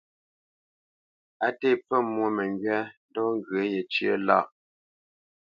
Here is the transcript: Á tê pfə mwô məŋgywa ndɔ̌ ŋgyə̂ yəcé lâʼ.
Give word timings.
Á 1.45 1.47
tê 1.59 1.69
pfə 1.79 1.97
mwô 2.11 2.27
məŋgywa 2.35 2.79
ndɔ̌ 3.09 3.27
ŋgyə̂ 3.37 3.61
yəcé 3.73 4.09
lâʼ. 4.27 4.45